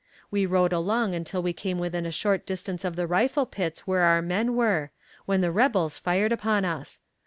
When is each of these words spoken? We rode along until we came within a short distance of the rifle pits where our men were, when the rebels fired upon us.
We 0.31 0.47
rode 0.47 0.73
along 0.73 1.13
until 1.13 1.43
we 1.43 1.53
came 1.53 1.77
within 1.77 2.07
a 2.07 2.11
short 2.11 2.47
distance 2.47 2.83
of 2.83 2.95
the 2.95 3.05
rifle 3.05 3.45
pits 3.45 3.81
where 3.85 4.01
our 4.01 4.19
men 4.23 4.55
were, 4.55 4.89
when 5.27 5.41
the 5.41 5.51
rebels 5.51 5.99
fired 5.99 6.31
upon 6.31 6.65
us. 6.65 7.01